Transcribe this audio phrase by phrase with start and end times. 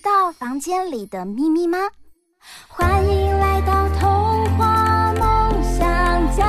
[0.00, 1.76] 知道房间里的秘密吗？
[2.66, 6.46] 欢迎来到童话梦想家。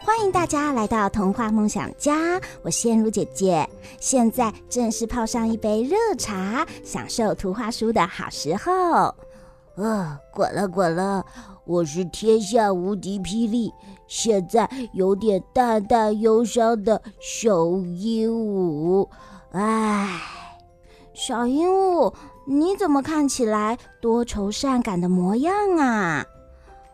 [0.00, 3.68] 欢迎大家来到童话梦想家，我是燕如姐姐。
[4.00, 9.14] 现在正是泡上一杯热茶，享受图画书的好时候。
[9.76, 11.24] 啊，滚了滚了！
[11.64, 13.72] 我是天下无敌霹雳，
[14.06, 19.08] 现在有点淡淡忧伤的小鹦鹉。
[19.52, 20.20] 唉，
[21.14, 22.12] 小鹦鹉，
[22.46, 26.26] 你怎么看起来多愁善感的模样啊？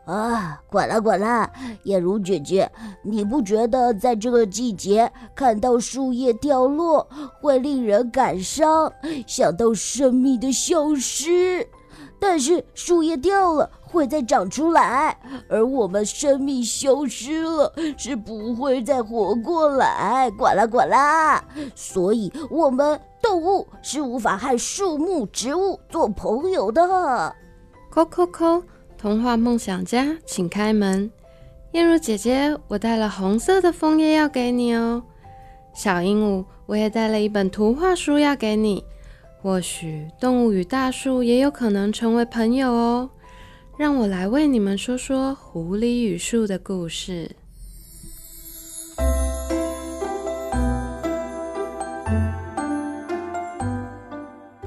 [0.04, 1.50] 啊，滚了滚了，
[1.82, 2.70] 燕如姐姐，
[3.02, 7.08] 你不觉得在这个季节看到树叶掉落
[7.40, 8.92] 会令人感伤，
[9.26, 11.68] 想到生命的消失？
[12.20, 15.16] 但是树叶掉了会再长出来，
[15.48, 20.30] 而我们生命消失了是不会再活过来。
[20.38, 27.34] 管啦管啦，所以我们动物是无法和树木、植物做朋友的。
[27.90, 28.62] 扣扣扣。
[28.96, 31.08] 童话梦想家，请开门。
[31.70, 35.04] 燕如姐姐，我带了红色的枫叶要给你哦。
[35.72, 38.82] 小鹦鹉，我也带了一本图画书要给你。
[39.40, 43.10] 或许动物与大树也有可能成为朋友哦。
[43.78, 47.30] 让我来为你们说说狐狸与树的故事。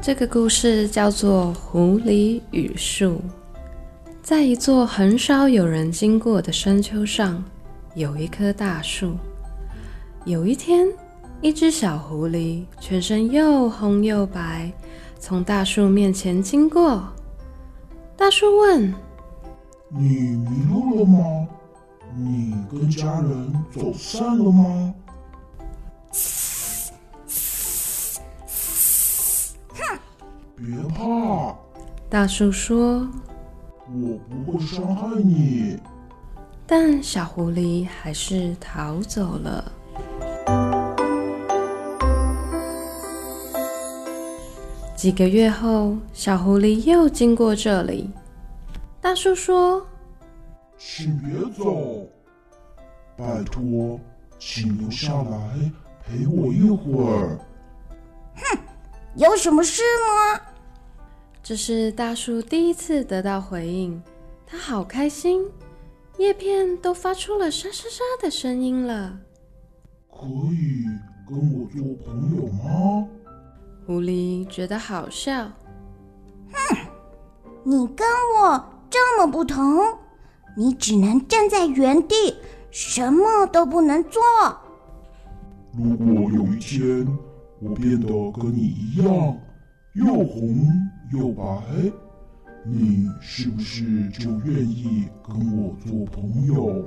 [0.01, 3.15] 这个故事叫做《狐狸与树》。
[4.23, 7.43] 在一座很少有人经过的山丘上，
[7.95, 9.15] 有一棵大树。
[10.25, 10.87] 有一天，
[11.41, 14.71] 一只小狐狸全身又红又白，
[15.19, 17.03] 从大树面前经过。
[18.15, 18.93] 大树问
[19.89, 20.03] ：“你
[20.37, 21.47] 迷路了吗？
[22.15, 24.93] 你跟家人走散了吗
[29.73, 29.99] ？”“哼，
[30.55, 31.55] 别怕。”
[32.07, 33.07] 大树说。
[33.93, 35.77] 我不会伤害你，
[36.65, 39.69] 但小狐狸还是逃走了。
[45.01, 48.07] 几个月后，小狐狸又经过这里。
[49.01, 49.83] 大叔说
[50.77, 52.07] ：“请别走，
[53.17, 53.99] 拜托，
[54.37, 55.71] 请留下来
[56.05, 57.39] 陪我一会儿。”
[58.37, 58.59] 哼，
[59.15, 60.39] 有什么事吗？
[61.41, 63.99] 这是大树第一次得到回应，
[64.45, 65.43] 它好开心，
[66.19, 69.17] 叶片都发出了沙沙沙的声音了。
[70.11, 70.85] 可以
[71.27, 73.07] 跟我做朋友吗？
[73.91, 75.43] 狐狸觉得好笑。
[76.53, 76.77] 哼，
[77.65, 78.07] 你跟
[78.39, 79.81] 我这么不同，
[80.55, 82.15] 你只能站在原地，
[82.69, 84.21] 什么都不能做。
[85.73, 87.05] 如果有一天
[87.59, 89.37] 我变得跟你一样，
[89.95, 90.55] 又红
[91.11, 91.43] 又白，
[92.63, 96.81] 你是不是就愿意跟我做朋友？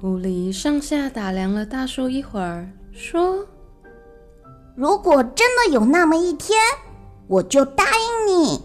[0.00, 3.46] 狐狸上下打量了大树一会儿，说
[4.80, 6.58] ：“如果真的有那么一天，
[7.26, 8.58] 我就答应你。”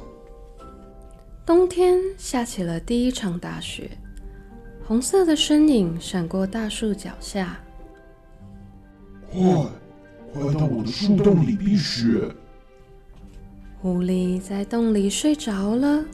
[1.46, 3.92] 冬天下起了第一场大雪，
[4.88, 7.60] 红色的身影闪过大树脚下。
[9.30, 9.42] 快，
[10.32, 12.34] 快到我的树洞里避雪。
[13.82, 16.06] 狐狸在洞里睡着了。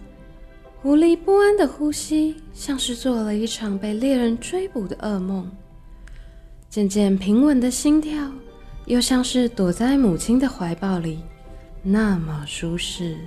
[0.81, 5.47] 狐狸不安的呼吸，像是做了一场被猎人追捕的噩梦。
[6.69, 8.31] 渐渐平稳的心跳，
[8.85, 11.23] 又像是躲在母亲的怀抱里，
[11.83, 13.17] 那么舒适。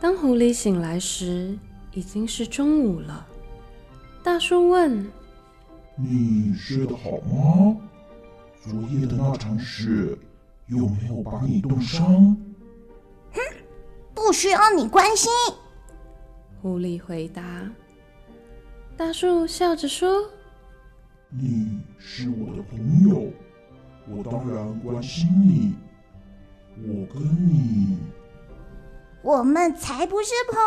[0.00, 1.56] 当狐狸醒来时，
[1.92, 3.26] 已经是中午了。
[4.22, 5.10] 大叔问
[5.96, 7.76] ：“你睡得好吗？
[8.62, 9.88] 昨夜的那场雪……”
[10.68, 12.34] 有没有把你冻伤？
[13.32, 13.40] 哼，
[14.14, 15.30] 不需要你关心。
[16.62, 17.70] 狐狸回答。
[18.96, 20.24] 大树笑着说
[21.28, 23.32] ：“你是我的朋友，
[24.06, 25.74] 我当然关心你。
[26.86, 27.96] 我跟你，
[29.22, 30.60] 我们才不是朋。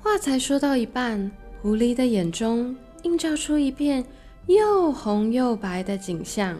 [0.00, 1.30] 话才说到一半，
[1.60, 4.02] 狐狸的眼中映照出一片
[4.46, 6.58] 又红又白的景象。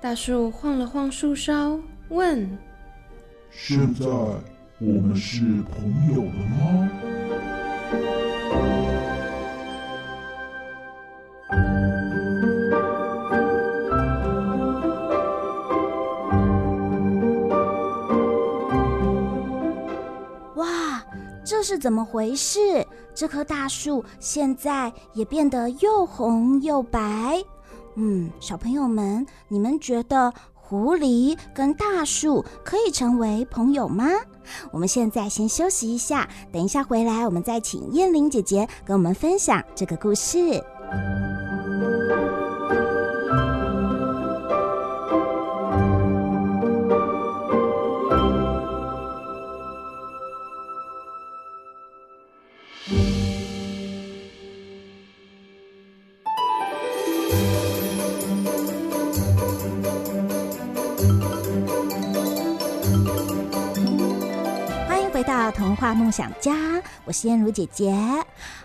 [0.00, 1.78] 大树晃了晃树梢，
[2.08, 2.58] 问
[3.52, 6.90] ：“现在我们是朋友了吗？”
[21.66, 22.86] 是怎么回事？
[23.12, 27.42] 这棵大树现在也变得又红又白。
[27.96, 34.06] 嗯，小朋友们，你们觉得狐狸跟大树可以成为朋友吗？
[34.70, 40.62] 我们现在先休息一下，等一下回来，我们再请燕玲姐姐跟我们分享这个故事。
[65.96, 66.54] 梦想家，
[67.06, 67.96] 我是燕如姐姐，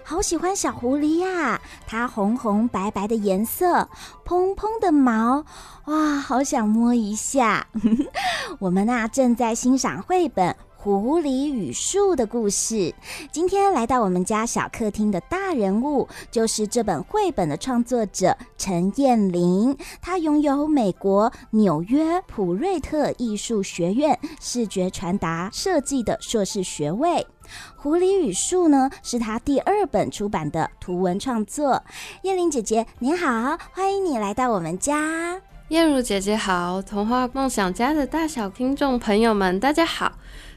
[0.04, 1.62] 好喜欢小狐狸呀！
[1.88, 3.88] 它红红白白的颜色，
[4.25, 5.45] 蓬蓬的毛，
[5.86, 7.68] 哇，好想摸一下。
[8.60, 10.56] 我们呐正在欣赏绘本。
[10.83, 12.92] 狐狸与树的故事。
[13.31, 19.78] 今天来到我们家小客厅的大人物，就是这本绘本的创作者陈彦霖。
[20.01, 27.27] 他拥有美国纽约普瑞特艺术学院视觉传达设计的硕士学位。
[27.75, 31.84] 狐狸与树呢，是他第二本出版的图文创作。
[32.24, 35.39] 彦霖姐姐，你好，欢迎你来到我们家。
[35.68, 40.13] 燕如姐姐好，童话梦想家的大小听众朋友们，大家好。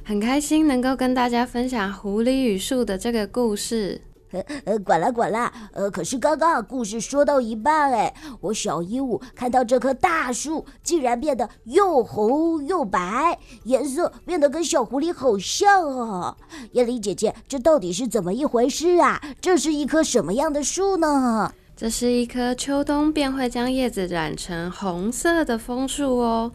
[0.06, 4.02] 很开心能够跟大家分享《狐狸与树》的这个故事。
[4.32, 16.36] 呃呃，管啦管啦，呃，可是刚刚故事说到一半，哎，我小鹦鹉看到这棵大树竟然变得又红又白，颜色变得跟小狐狸好像哦。
[16.72, 19.22] 燕玲姐姐，这到底是怎么一回事啊？
[19.40, 21.54] 这是一棵什么样的树呢？
[21.76, 26.52] 这是一棵秋冬便会将叶子染成红色的枫树哦。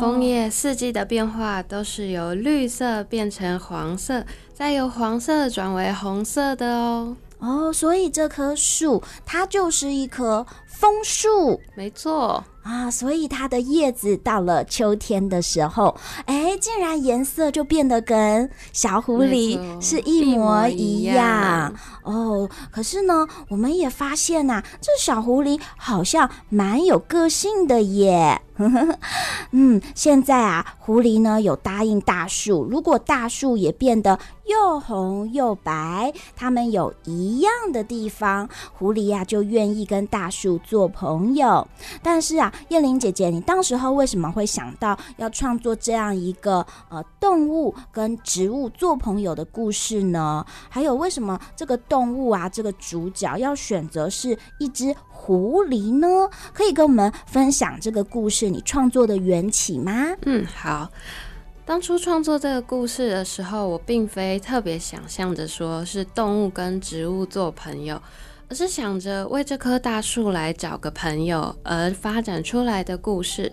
[0.00, 7.16] 枫叶四季的变化都是由绿色变成黄色，再由黄色转为红色的哦。
[7.38, 12.42] 哦，所以这棵树它就是一棵枫树，没错。
[12.62, 15.96] 啊，所以它的叶子到了秋天的时候，
[16.26, 21.72] 哎，竟然颜色就变得跟小狐狸是一模一样，
[22.02, 22.48] 哦。
[22.70, 28.42] 可是呢，我们也发现呐、啊，这小狐狸好像蛮有个性的耶。
[29.52, 41.68] 嗯，现在啊，狐狸呢有答应大树，如果大树也变得又红又白，它们有一样的地方，狐狸呀、啊、就愿意跟大树做朋友。
[42.02, 50.44] 但是啊，彦霖姐姐，你当时候为什么会想到要创作这样一个呃动物跟植物做朋友的故事呢？
[50.68, 56.28] 还有为什么这个动物啊，这个主角要选择是一只狐狸呢？
[56.52, 59.92] 可以跟我们分享这个故事你创作的缘起吗？
[60.22, 60.88] 嗯，好。
[61.64, 68.00] 当初创作这个故事的时候，我并非特别想象着说是动物跟植物做朋友，
[68.48, 73.52] 而是想着为这棵大树来找个朋友而发展出来的故事。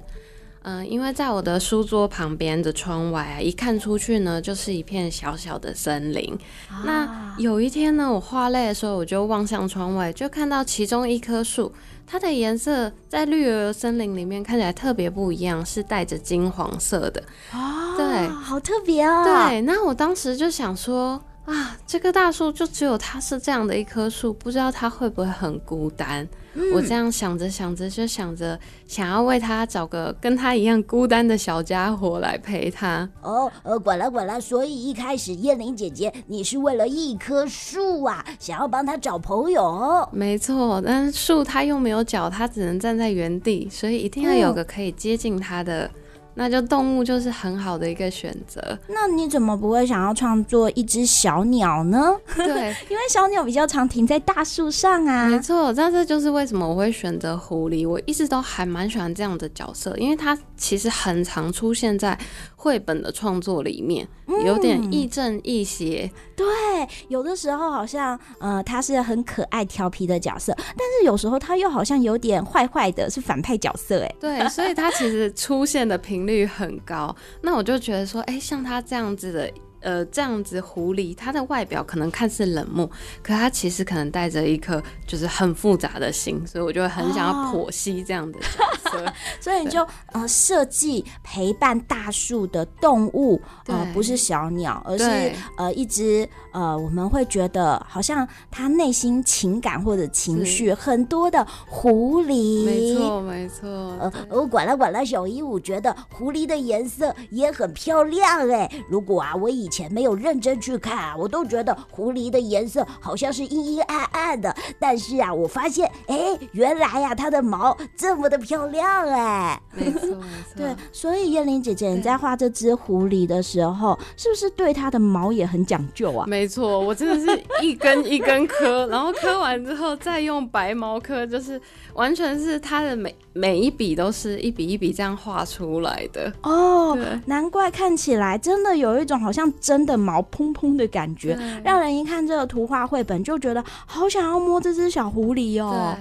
[0.67, 6.35] 嗯，因为在我的书桌旁边的窗外啊，一看出去呢，就是一片小小的森林。
[6.71, 11.71] 啊、那有一天呢，我画累的时候，我就望向窗外，就看到其中一棵树，
[12.07, 17.21] 它的颜色在绿油油森林里面看起来特别不一样，是带着金黄色的。
[17.51, 19.23] 啊，对，好特别哦。
[19.23, 21.21] 对，那我当时就想说。
[21.45, 26.27] 啊，这棵大树就只有它是这样的一棵树，不知道它会不会很孤单。
[26.55, 33.07] 嗯、我这样想着想着，就想着想要为它找个跟它一样孤单的小家伙来陪它。
[33.21, 40.07] 哦，呃，管了管了，所以一开始燕玲姐姐，你是为了一棵树啊，想要帮它找朋友。
[40.11, 45.85] 没错，但是树它又没有脚，它只能站在原地，所以一定要有个可以接近它的。
[45.85, 45.91] 嗯
[46.35, 48.61] 那就动物就是很好的一个选择。
[48.87, 52.15] 那你怎么不会想要创作一只小鸟呢？
[52.35, 52.45] 对，
[52.89, 55.27] 因为小鸟比较常停在大树上啊。
[55.27, 57.87] 没错，但这就是为什么我会选择狐狸。
[57.87, 62.17] 我一直都还蛮喜欢这样的角色，因为它其实很常出现在
[62.65, 64.07] 绘本的创作里面，
[64.43, 66.11] 有点亦正亦邪。
[66.35, 74.15] 对，对，有的时候好像呃他是很可爱调皮的角色，但是有时候他又好像有点坏坏的，是反派角色哎。
[74.19, 77.15] 对，所以他其实出现的频率很高。
[77.43, 79.51] 那我就觉得说，哎、欸，像他这样子的。
[79.85, 82.89] 呃，这样子狐狸，它的外表可能看似冷漠，
[83.21, 89.05] 可它其实可能带着一颗就是很复杂的心，所以我就很想要剖析这样的角色。
[89.05, 102.65] 哦、 所以你就呃设计陪伴大树的动物，呃不是小鸟，而是呃一只呃我们会觉得好像他内心情感或者情绪很多的狐狸。
[102.65, 103.69] 没错没错。
[103.99, 108.67] 呃，我管了管了，小鹦鹉觉得狐狸的颜色也很漂亮哎。
[108.89, 114.55] 如果啊我以前前没有认真去看啊，我都觉得狐狸的颜色好像是阴阴暗暗的。
[114.79, 116.17] 但是啊，我发现，哎，
[116.53, 119.61] 原来呀、啊，它的毛这么的漂亮哎。
[119.73, 120.55] 没错，没错。
[120.55, 126.25] 对，所以燕玲姐姐，你在画这只狐狸的时候，是不是对它的毛也很讲究啊？
[126.25, 131.59] 没错，我真的是一根一根磕，然后磕完之后再用白毛磕，就是
[131.93, 136.31] 完全是它的每每一笔都是一笔一笔这样画出来的。
[136.43, 139.45] 哦，难怪看起来真的有一种好像。
[139.61, 145.95] 真的毛蓬蓬的感觉，让人一看这个图画绘本就觉得好想要摸这只小狐狸哦。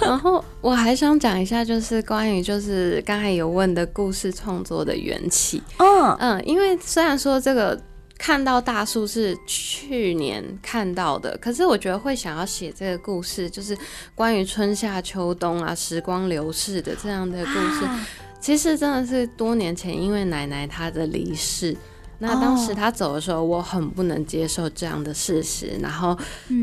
[0.00, 5.62] 然后我还想讲一下，就是关于就是刚才有问的故事创作的缘起。
[5.76, 7.80] 嗯嗯，因为虽然说这个
[8.18, 13.76] 看到大树是去年看到的，可是我觉得会想要写这个故事，就是
[14.14, 18.06] 关于春夏秋冬啊，时光流逝的这样的故事，啊、
[18.40, 21.76] 其实真的是多年前因为奶奶她的离世。
[22.18, 26.16] 那当时她走的时候，我很不能接受这样的事实，然后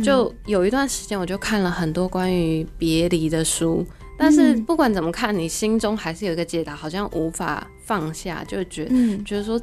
[0.03, 3.85] 就有一段时间，我就看了很多关于别离的书，
[4.17, 9.61] 但是不管怎么看，你心中还是有一个解答，好像无法放下，就觉得觉得说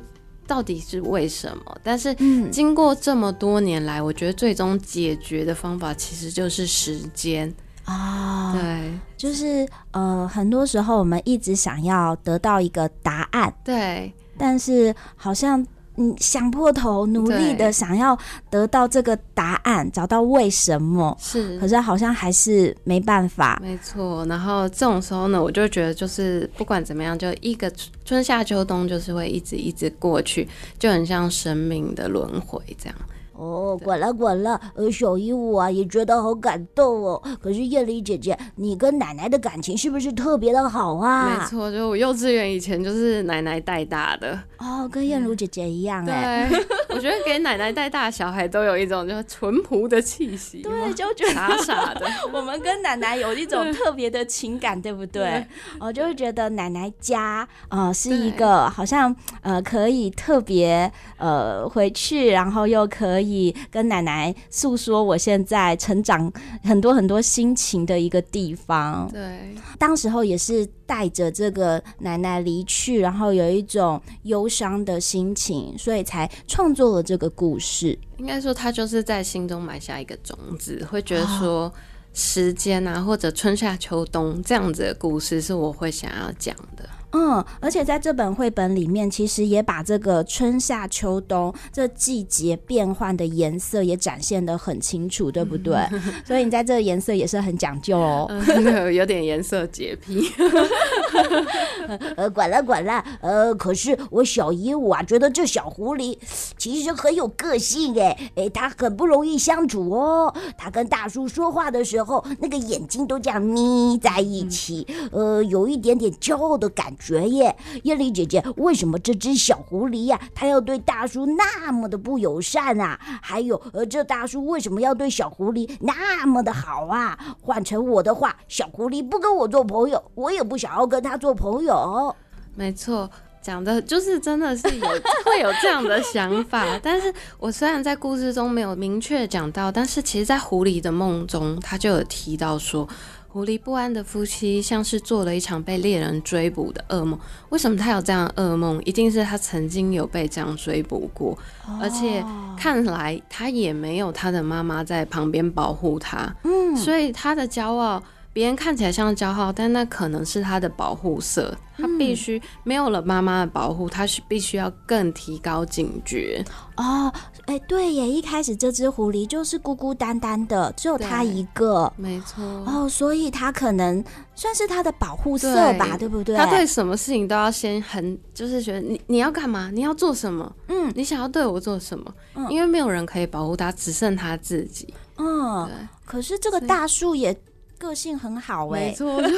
[0.50, 1.76] 到底是为什么？
[1.80, 2.12] 但是
[2.50, 7.54] 经过这么多年来，我觉得最终解决的方法其实就是时间
[7.84, 15.64] 啊，对，就是呃，很多时候我们一直想要得到一个答案，对，但是好像。
[16.00, 23.60] 嗯，想破头努力的想要得到这个答案，找到为什么是，可是好像还是没办法。
[23.62, 27.70] 没错，然后这种时候呢，我就觉得就是不管怎么样，就一个
[28.02, 32.96] 春夏秋冬，就是会一直一直过去，就很像生命的轮回这样。
[33.40, 37.22] 哦，管了管了，呃，小鹦鹉啊也觉得好感动哦。
[37.40, 41.38] 可是燕丽姐姐，你跟奶奶的感情是不是特别的好啊？
[41.38, 44.38] 没错，就我幼稚园以前就是奶奶带大的。
[44.58, 46.46] 哦，跟燕如姐姐一样哎。
[46.50, 50.60] 对，我觉得给奶奶带大的小孩都有一种就是淳朴的气息。
[50.60, 52.06] 对，就觉得傻傻的。
[52.34, 55.46] 我们跟奶奶有一种特别的情感，对不对？
[55.78, 63.29] 我哦，就会觉得奶奶家呃是一个好像呃可以特别呃回去，然后又可以。
[63.70, 66.32] 跟奶奶诉说我现在成长
[66.62, 69.08] 很多很多心情的一个地方。
[69.12, 77.98] 对，当时候也是带着这个奶奶离去，然后有一种忧伤的心情，所以才创作了这个故事。
[78.18, 81.72] 应该说，他就是在心中埋下一个种子，会觉得说
[82.12, 86.88] 时间啊，或者春夏秋冬这样子的故事，是我会想要讲的。
[87.12, 95.76] 嗯，而且在这本绘本里面，其实也把这个春夏秋冬这季节变换的颜色也展现的很清楚，对不对？
[96.24, 100.30] 所以你在这个颜色也是很讲究哦，嗯、 有点颜色洁癖。
[102.16, 106.16] 呃，管了管了，呃，可是我小鹦鹉啊，觉得这小狐狸
[106.56, 110.32] 其实很有个性哎，哎，它很不容易相处哦。
[110.56, 117.10] 它跟大叔说话的时候，那个眼睛都这样眯在一起，呃，有一点点骄傲的感觉。
[117.10, 122.96] 绝耶，燕玲姐姐，为什么这只小狐狸呀、啊，它要对大叔那么的不友善啊？
[123.20, 127.18] 还有，呃，这大叔为什么要对小狐狸那么的好啊？
[127.40, 132.14] 换成我的话，小狐狸不跟我做朋友，我也不想要跟他做朋友。
[132.54, 133.10] 没错，
[133.42, 134.86] 讲的就是真的是有
[135.24, 136.64] 会有这样的想法。
[136.80, 142.86] 但是我虽然在故事中没有明确讲到，但是其实，在狐狸的梦中，他就有提到说。
[143.32, 147.16] 狐狸不安的夫妻像是做了一场被猎人追捕的噩梦。
[147.50, 148.82] 为什么他有这样的噩梦？
[148.84, 151.38] 一定是他曾经有被这样追捕过，
[151.80, 152.24] 而且
[152.58, 156.34] 看来他也没有他的妈妈在旁边保护他。
[156.42, 161.56] 嗯，所以他的骄傲别人看起来像骄傲，但那可能是他的保护色。
[161.76, 166.44] 他必须没有了妈妈的保护，他是必须要更提高警觉。
[166.76, 167.10] 哦，
[167.46, 172.44] 哎，对耶，一开始这只狐狸就是孤孤单单的，只有他一个，没错。
[172.66, 176.36] 哦，所以他可能算是他的保护色吧，对，对不对？
[176.36, 184.92] 他对什么事情都要先很，就是觉得你你要干嘛，你要做什么，嗯，你想要对我做什么，嗯，因为没有人可以保护他，只剩他自己。
[185.16, 185.66] 嗯，
[186.04, 187.34] 可是这个大树也。
[187.80, 189.36] 个性很好哎、欸，没错，我觉得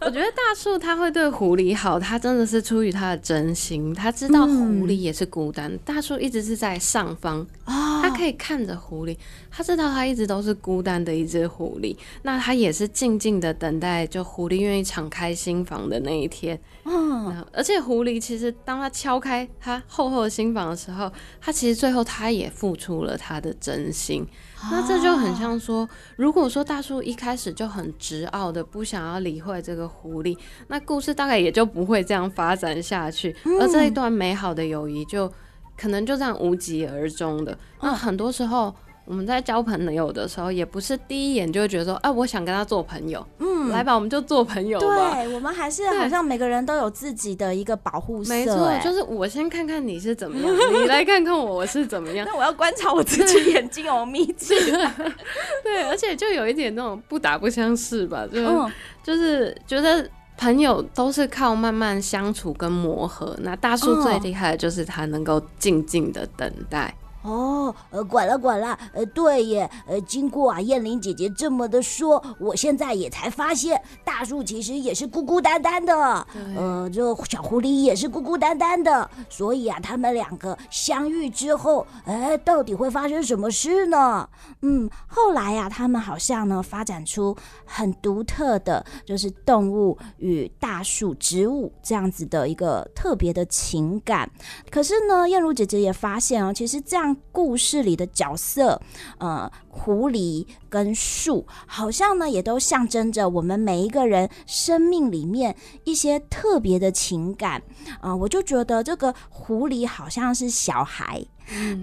[0.06, 5.68] 我觉得大树他会对狐狸好，他真的是出于他的真心，他知道狐狸也是孤单。
[5.68, 9.16] 嗯、大树一直是在上方，哦、他可以看着狐狸，
[9.50, 16.58] 他知道他一直都是孤单的一只狐狸，那他也是静静的等待，就狐狸愿意敞开心房的那一天。
[16.84, 24.26] 嗯，而且狐狸其实当他敲开他厚厚的心房的时候，他其实最后他也付出了他的真心。
[24.70, 30.36] 那这就很像说，如果说大叔一开始就很执拗的不想要理会这个狐狸，
[30.68, 35.32] 那故事大概也就不会这样发展下去，而这一段美好的友谊就
[35.80, 37.56] 可能就这样无疾而终的。
[37.80, 38.74] 那很多时候。
[39.06, 45.14] 我们在交朋友的时候，也不是第一眼就会觉得说，哎、啊，我想跟他做朋友，嗯，来吧，我们就做朋友吧。
[45.14, 48.32] 对，我们还是好像每个人都有自己的一个保护色。
[48.32, 52.24] 没错，就是我先看看你是怎么样， 你来看看我我是怎么样。
[52.30, 54.94] 那我要观察我自己眼睛有眯起来。
[55.64, 58.70] 对，而且就有一点那种不打不相识吧，就、嗯、
[59.02, 60.08] 就是觉得
[60.40, 63.36] 朋友都是靠慢慢相处跟磨合。
[63.40, 66.94] 那大树最厉害的就是他能够静静的等待。
[67.22, 84.26] 哦，呃，管了管了，呃，对耶，呃，经过啊，燕玲姐姐这么的说，我现在也才发现，大树其实也是孤孤单单的，对呃，这小狐狸也是孤孤单单的，所以啊，他们两个相遇之后，哎，到底会发生什么事呢？
[84.62, 87.36] 嗯，后来呀、啊，他们好像呢，发展出
[87.66, 94.30] 很独特的，就是动物与大树、植物这样子的一个特别的情感。
[94.70, 97.09] 可是呢，燕如姐姐也发现哦，其实这样。
[97.32, 98.80] 故事里的角色，
[99.18, 107.62] 呃，狐狸跟树，好像呢也都象征着我们每一个人生命里面一些特别的情感
[108.00, 108.16] 啊、呃。
[108.16, 111.24] 我就觉得这个狐狸好像是小孩，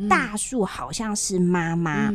[0.09, 2.11] 大树好像是妈妈。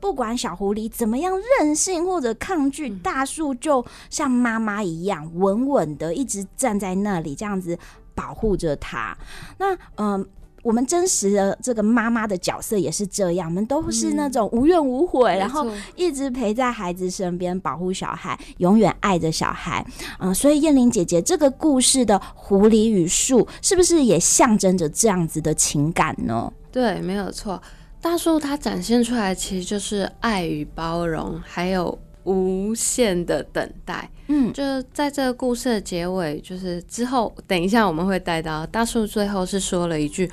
[0.00, 7.78] 不管小狐狸怎么样任性或者抗拒，嗯、大树就像妈妈一样稳稳的一直站在那里，这样子
[8.14, 9.16] 保护着它。
[9.58, 10.18] 那嗯。
[10.18, 10.26] 呃
[10.66, 19.86] 我们真实的这个妈妈的角色也是这样，我们都是那种无怨无悔，嗯、然后一直陪在孩子身边，保护小孩，永远爱着小孩。
[20.18, 26.52] 嗯，所以燕玲姐姐这个故事的狐狸与树，是不是也象征着这样子的情感呢？
[26.72, 27.62] 对，没有错。
[28.00, 34.10] 大树它展现出来其实就是爱与包容，还有无限的等待。
[34.26, 40.28] 嗯，就在这个故事的结尾，就是之后等一下我们会带到大树最后是说了一句。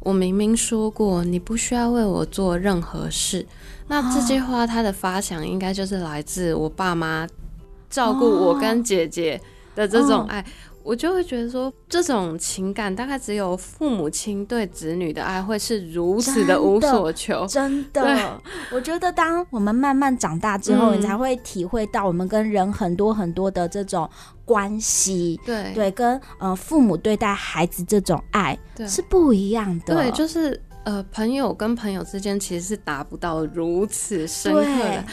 [0.00, 3.46] 我明明说过，你不需要为我做任何事。
[3.88, 7.26] 那这句话，它的发想应该就是来自我爸妈
[7.90, 9.40] 照顾我跟姐姐
[9.74, 10.44] 的这种爱。
[10.88, 17.46] 我就会觉得说，这种情感大概只有父母亲对子女的爱会是如此的无所求。
[17.46, 24.08] 真的，真的 我觉得当我们慢慢长大之后，嗯、你才会体会到我们跟人很多很多的这种
[24.46, 25.38] 关系。
[25.44, 29.94] 对对，跟呃父母对待孩子这种爱是不一样的。
[29.94, 35.04] 对，就是呃朋友跟朋友之间其实是达不到如此深刻的。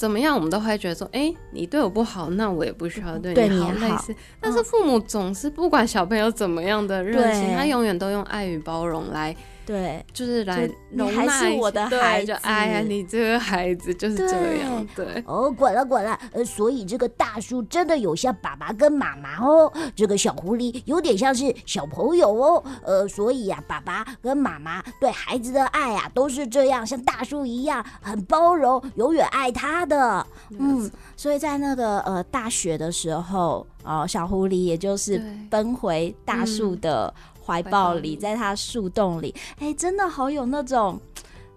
[0.00, 4.14] 怎么样，我们都会觉得说，哎、欸，你对我不好，那我也不需要对你好，类似。
[4.40, 9.36] 但是父母总是不管小朋友怎么样的热情，他永远都用爱与包容来。
[9.70, 15.04] 对，就是来容纳，还是我的孩子，就哎呀，你这个孩子就是这样，对。
[15.04, 30.26] 对哦，管了管了，呃，所以这个大叔真的有像爸爸跟妈妈哦，这个小狐狸有点像是小朋友哦，呃，所以呀、啊，爸爸跟妈妈对孩子的爱啊，都是这样，像大叔一样很包容，永远爱他的。
[30.58, 37.14] 嗯，所以在那个呃大雪的时候，哦，小狐狸也就是奔回大树的。
[37.50, 41.00] 怀抱里，在他树洞里，哎、欸，真的好有那种，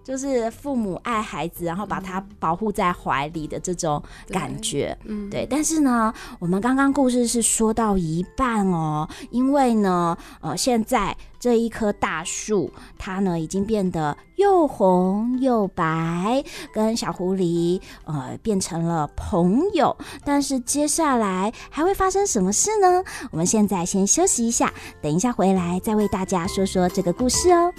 [0.04, 4.98] 就是父母爱孩子，然后把他保护在怀里的这种感觉。
[5.06, 5.48] 嗯，对。
[5.50, 19.96] 但是呢，我们刚刚故事是说到一半哦，因为呢，呃，现在这一棵大树，它呢已经变得又红又白，跟小狐狸呃变成了朋友。
[20.26, 23.04] 但是接下来还会发生什么事呢？
[23.32, 27.72] 我们现在先休息一下，等一下回来再为大家说说这个故事哦。